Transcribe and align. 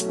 In 0.00 0.06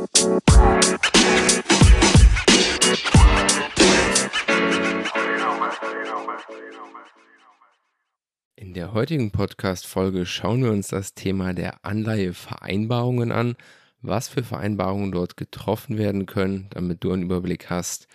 der 8.75 8.93
heutigen 8.93 9.31
Podcast-Folge 9.31 10.27
schauen 10.27 10.63
wir 10.63 10.69
uns 10.69 10.89
das 10.89 11.15
Thema 11.15 11.53
der 11.53 11.83
Anleihevereinbarungen 11.83 13.31
an, 13.31 13.55
was 14.03 14.29
für 14.29 14.43
Vereinbarungen 14.43 15.11
dort 15.11 15.37
getroffen 15.37 15.97
werden 15.97 16.27
können, 16.27 16.67
damit 16.69 17.03
du 17.03 17.11
einen 17.11 17.23
Überblick 17.23 17.71
hast, 17.71 18.07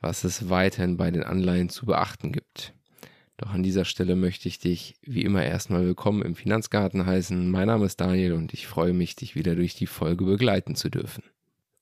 was 0.00 0.22
es 0.22 0.48
weiterhin 0.48 0.96
bei 0.96 1.10
den 1.10 1.24
Anleihen 1.24 1.70
zu 1.70 1.86
beachten 1.86 2.30
gibt. 2.30 2.75
Doch 3.38 3.50
an 3.50 3.62
dieser 3.62 3.84
Stelle 3.84 4.16
möchte 4.16 4.48
ich 4.48 4.58
dich 4.58 4.94
wie 5.02 5.22
immer 5.22 5.44
erstmal 5.44 5.84
willkommen 5.84 6.22
im 6.22 6.36
Finanzgarten 6.36 7.04
heißen. 7.04 7.50
Mein 7.50 7.66
Name 7.66 7.84
ist 7.84 8.00
Daniel 8.00 8.32
und 8.32 8.54
ich 8.54 8.66
freue 8.66 8.94
mich, 8.94 9.14
dich 9.14 9.34
wieder 9.34 9.54
durch 9.54 9.74
die 9.74 9.86
Folge 9.86 10.24
begleiten 10.24 10.74
zu 10.74 10.88
dürfen. 10.88 11.22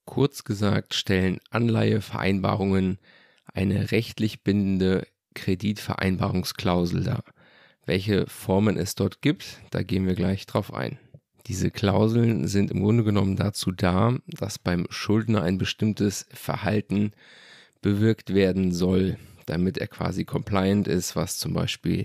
Kurz 0.05 0.43
gesagt 0.43 0.95
stellen 0.95 1.39
Anleihevereinbarungen 1.51 2.99
eine 3.47 3.93
rechtlich 3.93 4.43
bindende 4.43 5.07
Kreditvereinbarungsklausel 5.35 7.05
dar. 7.05 7.23
Welche 7.87 8.27
Formen 8.27 8.77
es 8.77 8.97
dort 8.97 9.23
gibt, 9.23 9.61
da 9.71 9.85
gehen 9.85 10.09
wir 10.09 10.15
gleich 10.15 10.47
drauf 10.47 10.75
ein. 10.75 10.99
Diese 11.47 11.71
Klauseln 11.71 12.49
sind 12.49 12.73
im 12.73 12.81
Grunde 12.81 13.05
genommen 13.05 13.37
dazu 13.37 13.71
da, 13.71 14.17
dass 14.27 14.59
beim 14.59 14.87
Schuldner 14.91 15.43
ein 15.43 15.59
bestimmtes 15.59 16.27
Verhalten 16.33 17.13
bewirkt 17.81 18.35
werden 18.35 18.73
soll, 18.73 19.19
damit 19.47 19.79
er 19.79 19.87
quasi 19.87 20.25
compliant 20.25 20.89
ist, 20.89 21.17
was 21.17 21.39
zum 21.39 21.53
Beispiel 21.53 22.05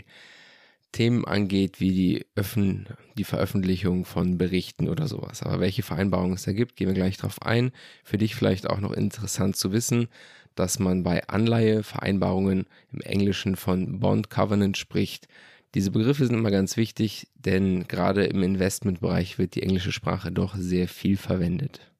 Themen 0.92 1.26
angeht, 1.26 1.80
wie 1.80 1.92
die, 1.92 2.26
Öffn 2.36 2.88
die 3.18 3.24
Veröffentlichung 3.24 4.06
von 4.06 4.38
Berichten 4.38 4.90
oder 4.90 5.08
sowas. 5.08 5.44
Aber 5.44 5.60
welche 5.60 5.84
Vereinbarungen 5.84 6.34
es 6.34 6.44
da 6.44 6.54
gibt, 6.54 6.76
gehen 6.76 6.88
wir 6.88 6.96
gleich 6.96 7.18
drauf 7.18 7.42
ein. 7.42 7.72
Für 8.04 8.18
dich 8.18 8.36
vielleicht 8.36 8.70
auch 8.70 8.80
noch 8.80 8.94
interessant 8.94 9.56
zu 9.56 9.72
wissen, 9.72 10.08
dass 10.56 10.80
man 10.80 11.04
bei 11.04 11.28
Anleihevereinbarungen 11.28 12.66
im 12.92 13.02
Englischen 13.02 13.56
von 13.56 14.00
Bond 14.00 14.30
Covenant 14.30 14.78
spricht. 14.78 15.28
Diese 15.76 15.92
Begriffe 15.92 16.26
sind 16.26 16.36
immer 16.36 16.52
ganz 16.52 16.76
wichtig, 16.76 17.28
denn 17.36 17.88
gerade 17.88 18.26
im 18.26 18.42
Investmentbereich 18.42 19.38
wird 19.38 19.56
die 19.56 19.64
englische 19.64 19.92
Sprache 19.92 20.32
doch 20.32 20.56
sehr 20.56 20.88
viel 20.88 21.18
verwendet. 21.18 21.92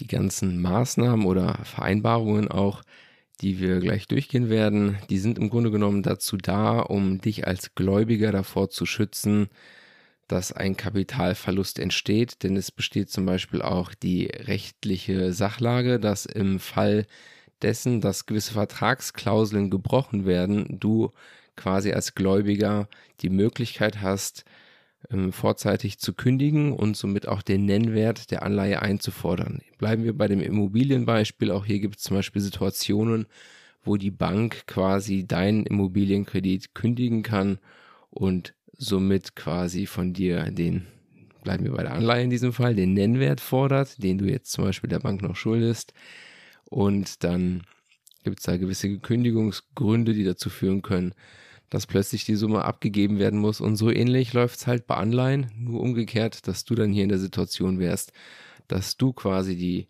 Die 0.00 0.06
ganzen 0.06 0.60
Maßnahmen 0.60 1.24
oder 1.24 1.58
Vereinbarungen 1.64 2.48
auch, 2.48 2.82
die 3.40 3.60
wir 3.60 3.80
gleich 3.80 4.06
durchgehen 4.06 4.48
werden, 4.48 4.98
die 5.10 5.18
sind 5.18 5.38
im 5.38 5.50
Grunde 5.50 5.70
genommen 5.70 6.02
dazu 6.02 6.36
da, 6.36 6.80
um 6.80 7.20
dich 7.20 7.46
als 7.46 7.74
Gläubiger 7.74 8.32
davor 8.32 8.70
zu 8.70 8.86
schützen, 8.86 9.48
dass 10.28 10.52
ein 10.52 10.76
Kapitalverlust 10.76 11.78
entsteht, 11.78 12.42
denn 12.42 12.56
es 12.56 12.70
besteht 12.70 13.10
zum 13.10 13.26
Beispiel 13.26 13.60
auch 13.60 13.92
die 13.94 14.26
rechtliche 14.26 15.32
Sachlage, 15.32 16.00
dass 16.00 16.26
im 16.26 16.60
Fall 16.60 17.06
dessen, 17.62 18.00
dass 18.00 18.26
gewisse 18.26 18.52
Vertragsklauseln 18.52 19.70
gebrochen 19.70 20.26
werden, 20.26 20.78
du 20.80 21.12
quasi 21.56 21.92
als 21.92 22.14
Gläubiger 22.14 22.88
die 23.20 23.30
Möglichkeit 23.30 24.00
hast, 24.00 24.44
ähm, 25.10 25.32
vorzeitig 25.32 25.98
zu 25.98 26.12
kündigen 26.12 26.72
und 26.72 26.96
somit 26.96 27.28
auch 27.28 27.42
den 27.42 27.64
Nennwert 27.64 28.30
der 28.30 28.42
Anleihe 28.42 28.82
einzufordern. 28.82 29.60
Bleiben 29.78 30.04
wir 30.04 30.16
bei 30.16 30.28
dem 30.28 30.40
Immobilienbeispiel. 30.40 31.50
Auch 31.50 31.66
hier 31.66 31.80
gibt 31.80 31.96
es 31.96 32.02
zum 32.02 32.16
Beispiel 32.16 32.42
Situationen, 32.42 33.26
wo 33.84 33.96
die 33.96 34.10
Bank 34.10 34.66
quasi 34.66 35.26
deinen 35.26 35.66
Immobilienkredit 35.66 36.74
kündigen 36.74 37.22
kann 37.22 37.58
und 38.10 38.54
somit 38.72 39.36
quasi 39.36 39.86
von 39.86 40.12
dir 40.12 40.50
den, 40.50 40.86
bleiben 41.42 41.64
wir 41.64 41.72
bei 41.72 41.82
der 41.82 41.92
Anleihe 41.92 42.24
in 42.24 42.30
diesem 42.30 42.52
Fall, 42.52 42.74
den 42.74 42.94
Nennwert 42.94 43.40
fordert, 43.40 44.02
den 44.02 44.18
du 44.18 44.24
jetzt 44.24 44.52
zum 44.52 44.64
Beispiel 44.64 44.90
der 44.90 45.00
Bank 45.00 45.22
noch 45.22 45.36
schuldest. 45.36 45.92
Und 46.64 47.22
dann 47.24 47.62
gibt 48.24 48.40
es 48.40 48.46
da 48.46 48.56
gewisse 48.56 48.98
Kündigungsgründe, 48.98 50.14
die 50.14 50.24
dazu 50.24 50.48
führen 50.48 50.82
können, 50.82 51.14
dass 51.74 51.88
plötzlich 51.88 52.24
die 52.24 52.36
Summe 52.36 52.64
abgegeben 52.64 53.18
werden 53.18 53.40
muss. 53.40 53.60
Und 53.60 53.74
so 53.74 53.90
ähnlich 53.90 54.32
läuft 54.32 54.60
es 54.60 54.66
halt 54.68 54.86
bei 54.86 54.94
Anleihen, 54.94 55.50
nur 55.56 55.80
umgekehrt, 55.80 56.46
dass 56.46 56.64
du 56.64 56.76
dann 56.76 56.92
hier 56.92 57.02
in 57.02 57.08
der 57.08 57.18
Situation 57.18 57.80
wärst, 57.80 58.12
dass 58.68 58.96
du 58.96 59.12
quasi 59.12 59.56
die, 59.56 59.88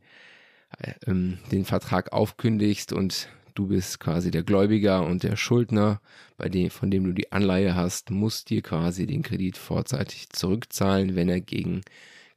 äh, 0.78 0.94
ähm, 1.06 1.36
den 1.52 1.66
Vertrag 1.66 2.14
aufkündigst 2.14 2.94
und 2.94 3.28
du 3.54 3.66
bist 3.66 4.00
quasi 4.00 4.30
der 4.30 4.44
Gläubiger 4.44 5.04
und 5.04 5.24
der 5.24 5.36
Schuldner, 5.36 6.00
bei 6.38 6.48
dem, 6.48 6.70
von 6.70 6.90
dem 6.90 7.04
du 7.04 7.12
die 7.12 7.32
Anleihe 7.32 7.74
hast, 7.74 8.10
muss 8.10 8.46
dir 8.46 8.62
quasi 8.62 9.06
den 9.06 9.22
Kredit 9.22 9.58
vorzeitig 9.58 10.30
zurückzahlen, 10.30 11.16
wenn 11.16 11.28
er 11.28 11.42
gegen 11.42 11.82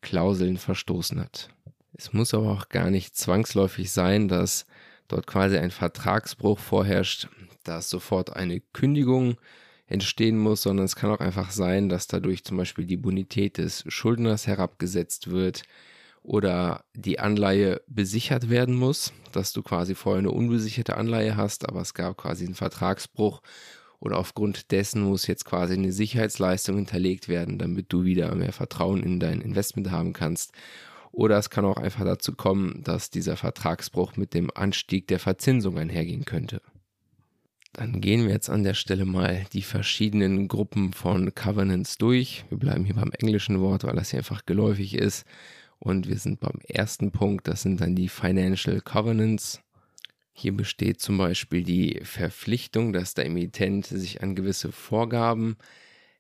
Klauseln 0.02 0.57
verstoßen 0.57 1.22
hat. 1.22 1.52
Es 1.94 2.12
muss 2.12 2.34
aber 2.34 2.52
auch 2.52 2.68
gar 2.68 2.90
nicht 2.90 3.16
zwangsläufig 3.16 3.91
sein, 3.91 4.28
dass 4.28 4.66
dort 5.07 5.28
quasi 5.28 5.57
ein 5.57 5.72
Vertragsbruch 5.72 6.59
vorherrscht, 6.59 7.28
dass 7.63 7.90
sofort 7.90 8.35
eine 8.35 8.59
Kündigung 8.59 9.38
entstehen 9.88 10.38
muss, 10.38 10.63
sondern 10.63 10.85
es 10.85 10.95
kann 10.95 11.12
auch 11.12 11.19
einfach 11.19 11.51
sein, 11.51 11.90
dass 11.90 12.07
dadurch 12.07 12.44
zum 12.44 12.57
Beispiel 12.57 12.85
die 12.85 12.97
Bonität 12.97 13.57
des 13.57 13.84
Schuldners 13.88 14.45
herabgesetzt 14.47 15.29
wird 15.31 15.63
oder 16.23 16.84
die 16.94 17.19
Anleihe 17.19 17.81
besichert 17.88 18.50
werden 18.50 18.75
muss, 18.75 19.13
dass 19.31 19.53
du 19.53 19.63
quasi 19.63 19.95
vorher 19.95 20.19
eine 20.19 20.31
unbesicherte 20.31 20.97
Anleihe 20.97 21.38
hast, 21.38 21.68
aber 21.68 21.81
es 21.81 21.94
gab 21.94 22.18
quasi 22.18 22.45
einen 22.45 22.56
Vertragsbruch 22.56 23.41
oder 24.00 24.18
aufgrund 24.18 24.72
dessen 24.72 25.01
muss 25.01 25.25
jetzt 25.25 25.45
quasi 25.45 25.74
eine 25.74 25.91
Sicherheitsleistung 25.91 26.75
hinterlegt 26.75 27.29
werden, 27.29 27.57
damit 27.57 27.91
du 27.94 28.03
wieder 28.03 28.35
mehr 28.35 28.51
Vertrauen 28.51 29.01
in 29.01 29.19
dein 29.19 29.41
Investment 29.41 29.89
haben 29.89 30.13
kannst. 30.13 30.51
Oder 31.12 31.38
es 31.38 31.50
kann 31.50 31.66
auch 31.66 31.78
einfach 31.78 32.06
dazu 32.06 32.34
kommen, 32.35 32.84
dass 32.84 33.09
dieser 33.09 33.38
Vertragsbruch 33.38 34.18
mit 34.18 34.34
dem 34.34 34.51
Anstieg 34.53 35.07
der 35.07 35.19
Verzinsung 35.19 35.78
einhergehen 35.78 36.25
könnte. 36.25 36.62
Dann 37.73 38.01
gehen 38.01 38.25
wir 38.25 38.34
jetzt 38.34 38.50
an 38.50 38.63
der 38.63 38.73
Stelle 38.73 39.06
mal 39.06 39.45
die 39.53 39.62
verschiedenen 39.62 40.47
Gruppen 40.47 40.94
von 40.94 41.35
Covenants 41.35 41.97
durch. 41.97 42.44
Wir 42.50 42.57
bleiben 42.57 42.85
hier 42.85 42.95
beim 42.95 43.12
englischen 43.12 43.59
Wort, 43.62 43.84
weil 43.84 43.95
das 43.95 44.09
hier 44.09 44.19
einfach 44.19 44.45
geläufig 44.45 44.95
ist. 44.95 45.25
Und 45.79 46.07
wir 46.07 46.18
sind 46.18 46.40
beim 46.40 46.59
ersten 46.68 47.12
Punkt, 47.12 47.47
das 47.47 47.62
sind 47.62 47.79
dann 47.81 47.95
die 47.95 48.09
Financial 48.09 48.81
Covenants. 48.81 49.62
Hier 50.34 50.56
besteht 50.56 51.01
zum 51.01 51.18
Beispiel 51.18 51.63
die 51.63 52.00
Verpflichtung, 52.03 52.94
dass 52.94 53.13
der 53.13 53.25
Emittent 53.25 53.85
sich 53.85 54.24
an 54.24 54.35
gewisse 54.35 54.72
Vorgaben 54.72 55.57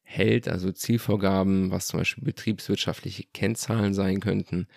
hält, 0.09 0.47
also 0.47 0.71
Zielvorgaben, 0.71 1.69
was 1.69 1.87
zum 1.87 1.99
Beispiel 1.99 2.23
betriebswirtschaftliche 2.23 3.25
Kennzahlen 3.33 3.93
sein 3.93 4.21
könnten. 4.21 4.67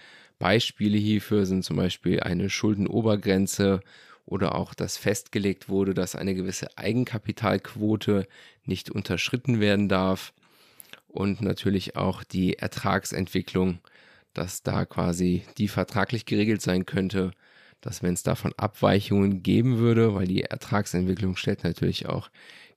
Beispiele 0.41 0.99
hierfür 0.99 1.47
sind 1.47 1.65
zum 1.65 1.77
Beispiel 1.77 2.21
eine 2.21 2.51
Schuldenobergrenze 2.51 3.81
oder 4.27 4.57
auch, 4.57 4.75
dass 4.75 4.97
festgelegt 4.97 5.69
wurde, 5.69 5.95
dass 5.95 6.17
eine 6.17 6.35
gewisse 6.35 6.77
Eigenkapitalquote 6.77 8.27
nicht 8.65 8.91
unterschritten 8.91 9.61
werden 9.61 9.89
darf 9.89 10.33
und 11.07 11.43
natürlich 11.43 11.97
auch 11.97 12.25
die 12.25 12.59
Ertragsentwicklung, 12.59 13.79
dass 14.35 14.65
da 14.65 14.85
quasi 14.85 15.45
die 15.59 15.69
vertraglich 15.69 16.27
geregelt 16.27 16.61
sein 16.61 16.87
könnte, 16.87 17.31
dass 17.81 18.03
wenn 18.03 18.15
es 18.15 18.25
davon 18.25 18.53
Abweichungen 18.57 19.45
geben 19.45 19.79
würde, 19.79 20.15
weil 20.15 20.27
die 20.27 20.43
Ertragsentwicklung 20.43 21.37
stellt 21.37 21.63
natürlich 21.63 22.07
auch 22.07 22.31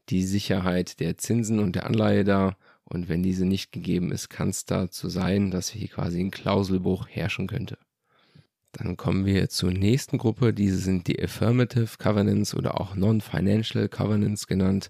die 0.10 0.24
Sicherheit 0.24 1.00
der 1.00 1.18
Zinsen 1.18 1.60
und 1.60 1.76
der 1.76 1.86
Anleihe 1.86 2.24
dar 2.24 2.58
und 2.84 3.10
wenn 3.10 3.24
diese 3.24 3.46
nicht 3.46 3.72
gegeben 3.72 4.12
ist, 4.12 4.30
kann 4.30 4.50
es 4.50 4.66
dazu 4.66 5.10
sein, 5.10 5.52
dass 5.52 5.70
hier 5.70 5.88
quasi 5.88 6.20
ein 6.20 6.32
Klauselbruch 6.32 7.08
herrschen 7.10 7.48
könnte. 7.48 7.78
Dann 8.74 8.98
kommen 8.98 9.26
wir 9.26 9.50
zur 9.50 9.72
nächsten 9.72 10.18
Gruppe. 10.18 10.54
Diese 10.54 10.78
sind 10.78 11.08
die 11.08 11.22
Affirmative 11.22 11.98
Covenants 11.98 12.56
oder 12.56 12.80
auch 12.80 12.96
Non-Financial 12.96 13.88
Covenants 13.88 14.48
genannt. 14.48 14.90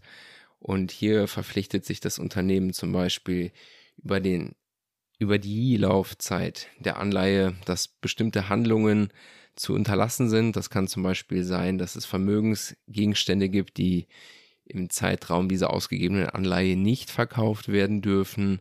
Und 0.59 0.91
hier 0.91 1.27
verpflichtet 1.27 1.85
sich 1.85 1.99
das 1.99 2.17
Unternehmen 2.17 2.73
zum 2.73 2.93
Beispiel 2.93 3.51
über 3.97 4.19
den 4.19 4.55
über 5.19 5.37
die 5.37 5.77
Laufzeit 5.77 6.67
der 6.79 6.97
Anleihe, 6.97 7.53
dass 7.65 7.87
bestimmte 7.87 8.49
Handlungen 8.49 9.09
zu 9.55 9.73
unterlassen 9.73 10.27
sind. 10.27 10.55
Das 10.55 10.69
kann 10.69 10.87
zum 10.87 11.03
Beispiel 11.03 11.43
sein, 11.43 11.77
dass 11.77 11.95
es 11.95 12.05
Vermögensgegenstände 12.05 13.47
gibt, 13.47 13.77
die 13.77 14.07
im 14.65 14.89
Zeitraum 14.89 15.49
dieser 15.49 15.71
ausgegebenen 15.71 16.29
Anleihe 16.29 16.75
nicht 16.75 17.09
verkauft 17.09 17.69
werden 17.69 18.01
dürfen 18.01 18.59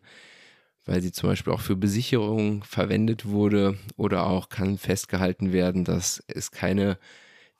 weil 0.84 1.00
sie 1.00 1.12
zum 1.12 1.30
Beispiel 1.30 1.52
auch 1.52 1.60
für 1.60 1.76
Besicherung 1.76 2.64
verwendet 2.64 3.26
wurde 3.26 3.78
oder 3.96 4.26
auch 4.26 4.48
kann 4.48 4.78
festgehalten 4.78 5.52
werden, 5.52 5.84
dass 5.84 6.22
es 6.26 6.50
keine 6.50 6.98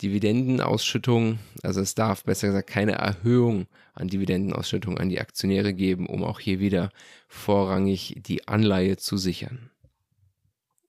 Dividendenausschüttung, 0.00 1.38
also 1.62 1.80
es 1.80 1.94
darf 1.94 2.24
besser 2.24 2.48
gesagt 2.48 2.68
keine 2.68 2.92
Erhöhung 2.92 3.66
an 3.94 4.08
Dividendenausschüttung 4.08 4.98
an 4.98 5.08
die 5.08 5.20
Aktionäre 5.20 5.74
geben, 5.74 6.06
um 6.06 6.24
auch 6.24 6.40
hier 6.40 6.58
wieder 6.58 6.90
vorrangig 7.28 8.16
die 8.18 8.48
Anleihe 8.48 8.96
zu 8.96 9.16
sichern. 9.16 9.70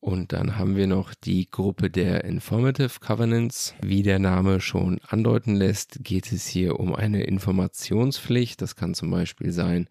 Und 0.03 0.33
dann 0.33 0.57
haben 0.57 0.75
wir 0.75 0.85
noch 0.85 1.13
die 1.13 1.50
Gruppe 1.50 1.89
der 1.89 2.25
Informative 2.25 3.00
Covenants. 3.00 3.73
Wie 3.81 4.03
der 4.03 4.19
Name 4.19 4.59
schon 4.59 5.00
andeuten 5.07 5.55
lässt, 5.55 6.03
geht 6.03 6.29
es 6.33 6.45
hier 6.45 6.77
um 6.77 6.94
eine 6.94 7.23
Informationspflicht. 7.23 8.61
Das 8.61 8.75
kann 8.75 8.95
zum 8.95 9.09
Beispiel 9.09 9.53
sein, 9.53 9.88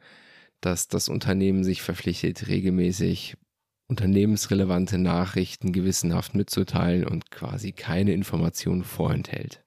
dass 0.61 0.89
das 0.89 1.09
Unternehmen 1.09 1.65
sich 1.65 1.81
verpflichtet, 1.81 2.49
regelmäßig 2.49 3.39
unternehmensrelevante 3.89 4.99
Nachrichten 4.99 5.73
gewissenhaft 5.73 6.35
mitzuteilen 6.35 7.07
und 7.07 7.31
quasi 7.31 7.73
keine 7.73 8.13
Informationen 8.13 8.85
vorenthält. 8.85 9.65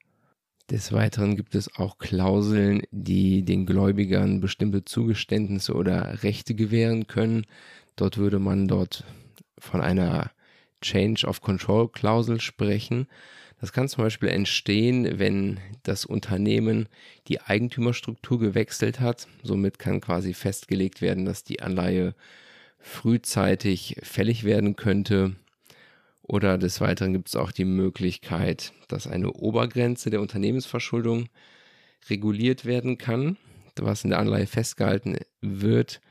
Des 0.70 0.92
Weiteren 0.92 1.36
gibt 1.36 1.56
es 1.56 1.76
auch 1.76 1.98
Klauseln, 1.98 2.84
die 2.92 3.42
den 3.42 3.66
Gläubigern 3.66 4.42
bestimmte 4.42 4.86
Zugeständnisse 4.86 5.74
oder 5.74 6.22
Rechte 6.22 6.54
gewähren 6.54 7.08
können. 7.08 7.48
Dort 7.96 8.20
würde 8.20 8.38
man 8.38 8.68
dort 8.68 9.06
von 9.66 9.82
einer 9.82 10.32
Change 10.82 11.26
of 11.26 11.42
Control 11.42 11.90
Klausel 11.90 12.40
sprechen. 12.40 13.08
Das 13.60 13.74
kann 13.74 13.88
zum 13.88 14.04
Beispiel 14.04 14.30
entstehen, 14.30 15.18
wenn 15.18 15.60
das 15.84 16.06
Unternehmen 16.06 16.88
die 17.28 17.42
Eigentümerstruktur 17.42 18.40
gewechselt 18.40 19.00
hat. 19.00 19.28
Somit 19.44 19.80
kann 19.80 20.02
quasi 20.02 20.34
festgelegt 20.34 21.02
werden, 21.02 21.26
dass 21.26 21.44
die 21.44 21.62
Anleihe 21.62 22.14
frühzeitig 22.80 23.98
fällig 24.04 24.44
werden 24.44 24.76
könnte. 24.76 25.36
Oder 26.22 26.58
des 26.58 26.82
Weiteren 26.82 27.14
gibt 27.14 27.30
es 27.30 27.36
auch 27.36 27.52
die 27.52 27.66
Möglichkeit, 27.66 28.74
dass 28.88 29.08
eine 29.08 29.32
Obergrenze 29.32 30.10
der 30.10 30.22
Unternehmensverschuldung 30.22 31.30
reguliert 32.10 32.66
werden 32.66 32.98
kann, 32.98 33.38
was 33.80 34.04
in 34.04 34.12
der 34.12 34.20
Anleihe 34.20 34.48
festgehalten 34.48 35.18
wird. 35.42 36.02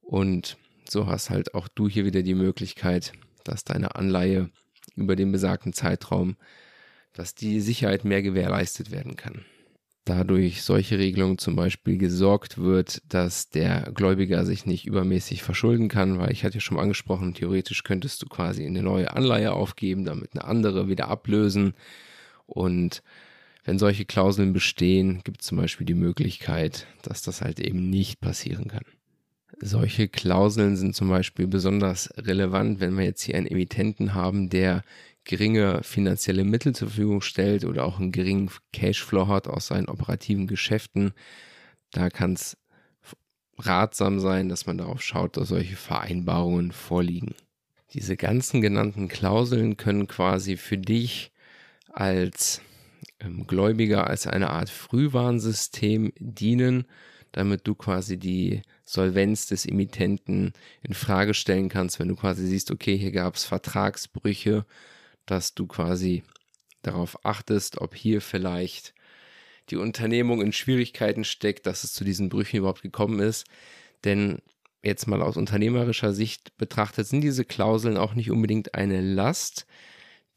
Und 0.00 0.56
so 0.90 1.06
hast 1.06 1.30
halt 1.30 1.54
auch 1.54 1.68
du 1.68 1.88
hier 1.88 2.04
wieder 2.04 2.22
die 2.22 2.34
Möglichkeit, 2.34 3.12
dass 3.44 3.64
deine 3.64 3.94
Anleihe 3.96 4.50
über 4.96 5.16
den 5.16 5.32
besagten 5.32 5.72
Zeitraum, 5.72 6.36
dass 7.12 7.34
die 7.34 7.60
Sicherheit 7.60 8.04
mehr 8.04 8.22
gewährleistet 8.22 8.90
werden 8.90 9.16
kann. 9.16 9.44
Dadurch 10.04 10.62
solche 10.62 10.98
Regelungen 10.98 11.38
zum 11.38 11.56
Beispiel 11.56 11.98
gesorgt 11.98 12.58
wird, 12.58 13.02
dass 13.08 13.50
der 13.50 13.90
Gläubiger 13.92 14.46
sich 14.46 14.64
nicht 14.64 14.86
übermäßig 14.86 15.42
verschulden 15.42 15.88
kann, 15.88 16.18
weil 16.18 16.30
ich 16.30 16.44
hatte 16.44 16.56
ja 16.56 16.60
schon 16.60 16.78
angesprochen, 16.78 17.34
theoretisch 17.34 17.82
könntest 17.82 18.22
du 18.22 18.26
quasi 18.26 18.64
eine 18.64 18.82
neue 18.82 19.12
Anleihe 19.12 19.52
aufgeben, 19.52 20.04
damit 20.04 20.30
eine 20.32 20.44
andere 20.44 20.88
wieder 20.88 21.08
ablösen. 21.08 21.74
Und 22.46 23.02
wenn 23.64 23.80
solche 23.80 24.04
Klauseln 24.04 24.52
bestehen, 24.52 25.22
gibt 25.24 25.40
es 25.40 25.48
zum 25.48 25.58
Beispiel 25.58 25.86
die 25.86 25.94
Möglichkeit, 25.94 26.86
dass 27.02 27.22
das 27.22 27.40
halt 27.40 27.58
eben 27.58 27.90
nicht 27.90 28.20
passieren 28.20 28.68
kann. 28.68 28.84
Solche 29.60 30.08
Klauseln 30.08 30.76
sind 30.76 30.94
zum 30.94 31.08
Beispiel 31.08 31.46
besonders 31.46 32.10
relevant, 32.18 32.80
wenn 32.80 32.96
wir 32.96 33.04
jetzt 33.04 33.22
hier 33.22 33.36
einen 33.36 33.46
Emittenten 33.46 34.14
haben, 34.14 34.50
der 34.50 34.82
geringe 35.24 35.82
finanzielle 35.82 36.44
Mittel 36.44 36.74
zur 36.74 36.88
Verfügung 36.88 37.20
stellt 37.20 37.64
oder 37.64 37.84
auch 37.84 37.98
einen 37.98 38.12
geringen 38.12 38.50
Cashflow 38.72 39.28
hat 39.28 39.48
aus 39.48 39.68
seinen 39.68 39.88
operativen 39.88 40.46
Geschäften. 40.46 41.12
Da 41.90 42.10
kann 42.10 42.34
es 42.34 42.56
ratsam 43.58 44.20
sein, 44.20 44.48
dass 44.48 44.66
man 44.66 44.78
darauf 44.78 45.02
schaut, 45.02 45.36
dass 45.36 45.48
solche 45.48 45.76
Vereinbarungen 45.76 46.72
vorliegen. 46.72 47.34
Diese 47.92 48.16
ganzen 48.16 48.60
genannten 48.60 49.08
Klauseln 49.08 49.76
können 49.76 50.06
quasi 50.06 50.56
für 50.56 50.78
dich 50.78 51.32
als 51.88 52.60
ähm, 53.20 53.46
Gläubiger 53.46 54.06
als 54.06 54.26
eine 54.26 54.50
Art 54.50 54.68
Frühwarnsystem 54.68 56.12
dienen, 56.18 56.84
damit 57.36 57.66
du 57.66 57.74
quasi 57.74 58.16
die 58.18 58.62
Solvenz 58.86 59.46
des 59.46 59.66
Emittenten 59.66 60.54
in 60.82 60.94
Frage 60.94 61.34
stellen 61.34 61.68
kannst, 61.68 62.00
wenn 62.00 62.08
du 62.08 62.16
quasi 62.16 62.46
siehst, 62.46 62.70
okay, 62.70 62.96
hier 62.96 63.12
gab 63.12 63.34
es 63.34 63.44
Vertragsbrüche, 63.44 64.64
dass 65.26 65.54
du 65.54 65.66
quasi 65.66 66.22
darauf 66.80 67.26
achtest, 67.26 67.78
ob 67.78 67.94
hier 67.94 68.22
vielleicht 68.22 68.94
die 69.68 69.76
Unternehmung 69.76 70.40
in 70.40 70.52
Schwierigkeiten 70.52 71.24
steckt, 71.24 71.66
dass 71.66 71.84
es 71.84 71.92
zu 71.92 72.04
diesen 72.04 72.30
Brüchen 72.30 72.56
überhaupt 72.56 72.80
gekommen 72.80 73.20
ist. 73.20 73.44
Denn 74.04 74.40
jetzt 74.82 75.06
mal 75.06 75.20
aus 75.20 75.36
unternehmerischer 75.36 76.14
Sicht 76.14 76.56
betrachtet, 76.56 77.06
sind 77.06 77.20
diese 77.20 77.44
Klauseln 77.44 77.98
auch 77.98 78.14
nicht 78.14 78.30
unbedingt 78.30 78.74
eine 78.74 79.02
Last, 79.02 79.66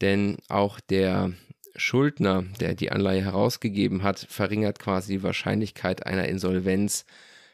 denn 0.02 0.36
auch 0.48 0.80
der 0.80 1.32
Schuldner, 1.76 2.44
der 2.60 2.74
die 2.74 2.92
Anleihe 2.92 3.22
herausgegeben 3.22 4.02
hat, 4.02 4.18
verringert 4.18 4.78
quasi 4.78 5.14
die 5.14 5.22
Wahrscheinlichkeit 5.22 6.06
einer 6.06 6.28
Insolvenz, 6.28 7.04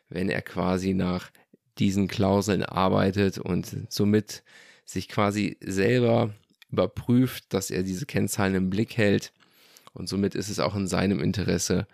wenn 0.08 0.28
er 0.28 0.42
quasi 0.42 0.94
nach 0.94 1.30
diesen 1.78 2.08
Klauseln 2.08 2.62
arbeitet 2.62 3.38
und 3.38 3.76
somit 3.88 4.42
sich 4.84 5.08
quasi 5.08 5.56
selber 5.60 6.32
überprüft, 6.70 7.52
dass 7.52 7.70
er 7.70 7.82
diese 7.82 8.06
Kennzahlen 8.06 8.54
im 8.54 8.70
Blick 8.70 8.96
hält. 8.96 9.32
Und 9.92 10.08
somit 10.08 10.34
ist 10.34 10.48
es 10.48 10.60
auch 10.60 10.74
in 10.74 10.86
seinem 10.86 11.20
Interesse, 11.20 11.86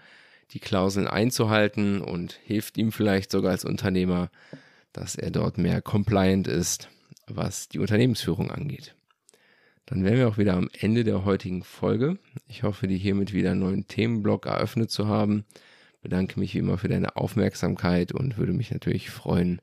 die 0.52 0.60
Klauseln 0.60 1.06
einzuhalten 1.06 2.00
und 2.00 2.38
hilft 2.44 2.76
ihm 2.76 2.92
vielleicht 2.92 3.30
sogar 3.30 3.52
als 3.52 3.64
Unternehmer, 3.64 4.30
dass 4.92 5.14
er 5.14 5.30
dort 5.30 5.56
mehr 5.56 5.80
compliant 5.80 6.46
ist, 6.46 6.88
was 7.26 7.68
die 7.68 7.78
Unternehmensführung 7.78 8.50
angeht. 8.50 8.94
Dann 9.86 10.04
wären 10.04 10.16
wir 10.16 10.28
auch 10.28 10.38
wieder 10.38 10.54
am 10.54 10.70
Ende 10.78 11.04
der 11.04 11.24
heutigen 11.24 11.64
Folge. 11.64 12.18
Ich 12.46 12.62
hoffe, 12.62 12.86
dir 12.86 12.96
hiermit 12.96 13.32
wieder 13.32 13.50
einen 13.50 13.60
neuen 13.60 13.86
Themenblock 13.88 14.46
eröffnet 14.46 14.90
zu 14.90 15.08
haben. 15.08 15.44
Bedanke 16.02 16.38
mich 16.38 16.54
wie 16.54 16.58
immer 16.58 16.78
für 16.78 16.88
deine 16.88 17.16
Aufmerksamkeit 17.16 18.12
und 18.12 18.36
würde 18.38 18.52
mich 18.52 18.70
natürlich 18.70 19.10
freuen, 19.10 19.60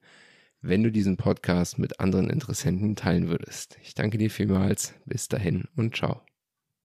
wenn 0.61 0.83
du 0.83 0.91
diesen 0.91 1.17
Podcast 1.17 1.79
mit 1.79 1.99
anderen 1.99 2.29
Interessenten 2.29 2.95
teilen 2.95 3.29
würdest. 3.29 3.77
Ich 3.81 3.93
danke 3.93 4.17
dir 4.17 4.29
vielmals. 4.29 4.93
Bis 5.05 5.27
dahin 5.27 5.65
und 5.75 5.95
ciao. 5.95 6.28